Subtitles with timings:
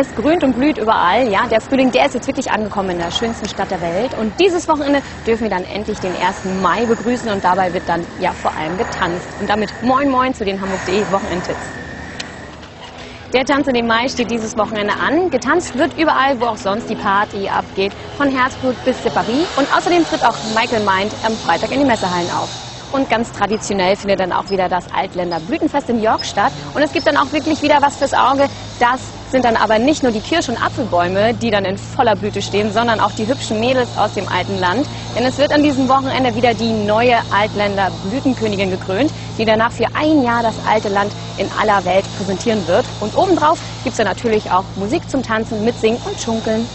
[0.00, 1.30] Es grünt und blüht überall.
[1.30, 4.14] Ja, der Frühling, der ist jetzt wirklich angekommen in der schönsten Stadt der Welt.
[4.14, 6.62] Und dieses Wochenende dürfen wir dann endlich den 1.
[6.62, 9.28] Mai begrüßen und dabei wird dann ja vor allem getanzt.
[9.38, 11.60] Und damit moin moin zu den Hamburg.de Wochenendtipps.
[13.34, 15.28] Der Tanz in den Mai steht dieses Wochenende an.
[15.28, 19.48] Getanzt wird überall, wo auch sonst die Party abgeht, von Herzblut bis Paris.
[19.58, 22.48] Und außerdem tritt auch Michael Mind am Freitag in die Messehallen auf.
[22.92, 26.52] Und ganz traditionell findet dann auch wieder das Altländer Blütenfest in York statt.
[26.74, 28.48] Und es gibt dann auch wirklich wieder was fürs Auge.
[28.80, 32.42] Das sind dann aber nicht nur die Kirsch- und Apfelbäume, die dann in voller Blüte
[32.42, 34.86] stehen, sondern auch die hübschen Mädels aus dem alten Land.
[35.16, 39.86] Denn es wird an diesem Wochenende wieder die neue Altländer Blütenkönigin gekrönt, die danach für
[39.94, 42.84] ein Jahr das alte Land in aller Welt präsentieren wird.
[43.00, 46.66] Und obendrauf gibt es dann natürlich auch Musik zum Tanzen, Mitsingen und Schunkeln.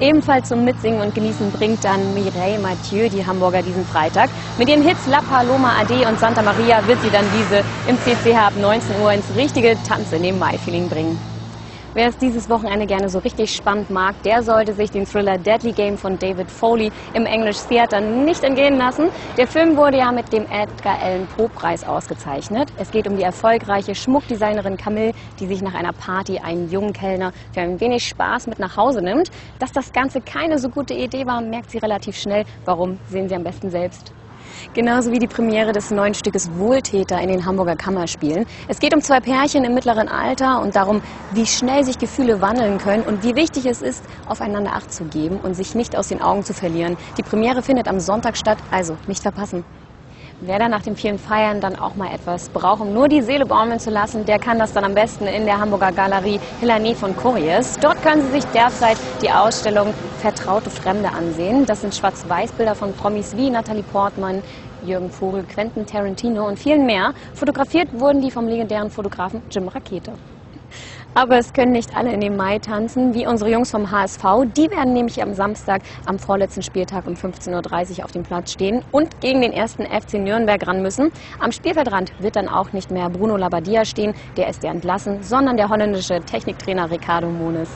[0.00, 4.28] Ebenfalls zum Mitsingen und Genießen bringt dann Mireille Mathieu die Hamburger diesen Freitag.
[4.58, 8.48] Mit ihren Hits La Paloma Ade und Santa Maria wird sie dann diese im CCH
[8.48, 11.33] ab 19 Uhr ins richtige Tanz in dem Mai-Feeling bringen.
[11.96, 15.70] Wer es dieses Wochenende gerne so richtig spannend mag, der sollte sich den Thriller Deadly
[15.70, 19.10] Game von David Foley im English Theater nicht entgehen lassen.
[19.36, 22.72] Der Film wurde ja mit dem Edgar Allan Poe Preis ausgezeichnet.
[22.76, 27.30] Es geht um die erfolgreiche Schmuckdesignerin Camille, die sich nach einer Party einen jungen Kellner
[27.52, 29.28] für ein wenig Spaß mit nach Hause nimmt.
[29.60, 32.42] Dass das Ganze keine so gute Idee war, merkt sie relativ schnell.
[32.64, 34.12] Warum, sehen Sie am besten selbst.
[34.72, 38.46] Genauso wie die Premiere des neuen Stückes Wohltäter in den Hamburger Kammerspielen.
[38.66, 42.78] Es geht um zwei Pärchen im mittleren Alter und darum, wie schnell sich Gefühle wandeln
[42.78, 46.22] können und wie wichtig es ist, aufeinander Acht zu geben und sich nicht aus den
[46.22, 46.96] Augen zu verlieren.
[47.18, 49.64] Die Premiere findet am Sonntag statt, also nicht verpassen.
[50.40, 53.46] Wer da nach dem vielen Feiern dann auch mal etwas braucht, um nur die Seele
[53.46, 57.16] baumeln zu lassen, der kann das dann am besten in der Hamburger Galerie Hillany von
[57.16, 57.78] Couriers.
[57.80, 61.64] Dort können Sie sich derzeit die Ausstellung Vertraute Fremde ansehen.
[61.66, 64.42] Das sind Schwarz-Weiß-Bilder von Promis wie Natalie Portman,
[64.82, 67.12] Jürgen Vogel, Quentin Tarantino und vielen mehr.
[67.32, 70.14] Fotografiert wurden die vom legendären Fotografen Jim Rakete.
[71.16, 74.22] Aber es können nicht alle in den Mai tanzen, wie unsere Jungs vom HSV.
[74.56, 78.82] Die werden nämlich am Samstag, am vorletzten Spieltag um 15.30 Uhr auf dem Platz stehen
[78.90, 81.10] und gegen den ersten FC Nürnberg ran müssen.
[81.38, 85.56] Am Spielfeldrand wird dann auch nicht mehr Bruno Labbadia stehen, der ist ja entlassen, sondern
[85.56, 87.70] der holländische Techniktrainer Ricardo Mones.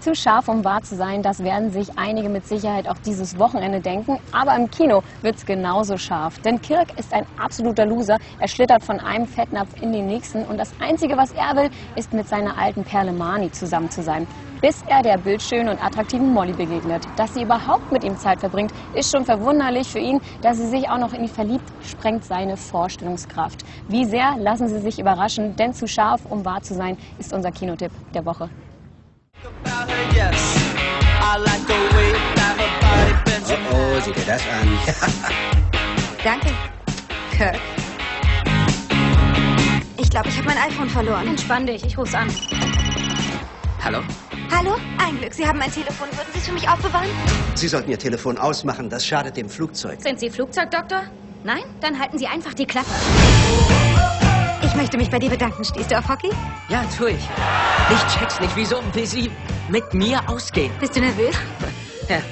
[0.00, 3.82] Zu scharf, um wahr zu sein, das werden sich einige mit Sicherheit auch dieses Wochenende
[3.82, 4.18] denken.
[4.32, 6.38] Aber im Kino wird es genauso scharf.
[6.38, 8.16] Denn Kirk ist ein absoluter Loser.
[8.38, 10.46] Er schlittert von einem Fettnapf in den nächsten.
[10.46, 14.26] Und das Einzige, was er will, ist mit seiner alten Perle Mani zusammen zu sein.
[14.62, 17.06] Bis er der bildschönen und attraktiven Molly begegnet.
[17.16, 20.18] Dass sie überhaupt mit ihm Zeit verbringt, ist schon verwunderlich für ihn.
[20.40, 23.66] Dass sie sich auch noch in ihn verliebt, sprengt seine Vorstellungskraft.
[23.88, 27.52] Wie sehr lassen Sie sich überraschen, denn zu scharf, um wahr zu sein, ist unser
[27.52, 28.48] Kinotipp der Woche.
[33.72, 34.68] Oh, sieh dir das an.
[36.24, 36.48] Danke,
[37.32, 37.58] Kirk.
[39.96, 41.26] Ich glaube, ich habe mein iPhone verloren.
[41.26, 42.28] Entspann dich, ich ruf's an.
[43.82, 44.00] Hallo?
[44.50, 44.76] Hallo?
[44.98, 46.08] Ein Glück, Sie haben mein Telefon.
[46.10, 47.08] Würden Sie es für mich aufbewahren?
[47.54, 50.02] Sie sollten Ihr Telefon ausmachen, das schadet dem Flugzeug.
[50.02, 51.02] Sind Sie Flugzeugdoktor?
[51.42, 51.62] Nein?
[51.80, 52.90] Dann halten Sie einfach die Klappe.
[54.80, 55.62] Ich möchte mich bei dir bedanken.
[55.62, 56.30] Stehst du auf Hockey?
[56.70, 57.18] Ja, tu ich.
[57.92, 59.30] Ich check's nicht, wieso will sie
[59.68, 60.72] mit mir ausgehen?
[60.80, 61.36] Bist du nervös?
[62.08, 62.22] Ja.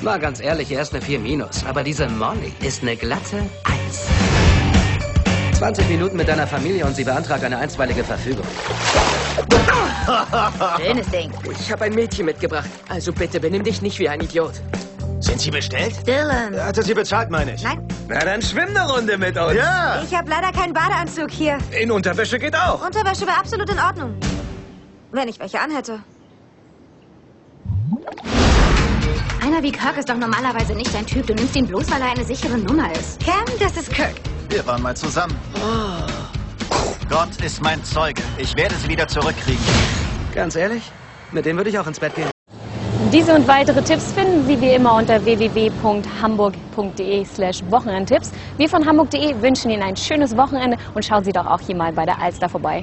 [0.00, 5.58] Mal ganz ehrlich, er ist eine 4 minus, aber diese Molly ist eine glatte 1.
[5.58, 8.46] 20 Minuten mit deiner Familie und sie beantragt eine einstweilige Verfügung.
[10.80, 11.32] Schönes Ding.
[11.60, 14.52] Ich habe ein Mädchen mitgebracht, also bitte benimm dich nicht wie ein Idiot.
[15.20, 16.06] Sind Sie bestellt?
[16.06, 16.54] Dylan.
[16.54, 17.62] Er hatte sie bezahlt, meine ich.
[17.62, 19.54] Nein, Na, dann schwimm eine Runde mit uns.
[19.54, 20.00] Ja.
[20.02, 21.58] ich habe leider keinen Badeanzug hier.
[21.78, 22.84] In Unterwäsche geht auch.
[22.86, 24.14] Unterwäsche wäre absolut in Ordnung.
[25.10, 25.98] Wenn ich welche anhätte.
[29.42, 31.26] Einer wie Kirk ist doch normalerweise nicht dein Typ.
[31.26, 33.18] Du nimmst ihn bloß, weil er eine sichere Nummer ist.
[33.24, 34.14] Cam, das ist Kirk.
[34.50, 35.36] Wir waren mal zusammen.
[37.08, 38.22] Gott ist mein Zeuge.
[38.36, 39.64] Ich werde sie wieder zurückkriegen.
[40.34, 40.82] Ganz ehrlich,
[41.32, 42.30] mit dem würde ich auch ins Bett gehen.
[43.12, 48.30] Diese und weitere Tipps finden Sie wie immer unter www.hamburg.de slash Wochenendtipps.
[48.58, 51.94] Wir von hamburg.de wünschen Ihnen ein schönes Wochenende und schauen Sie doch auch hier mal
[51.94, 52.82] bei der Alster vorbei.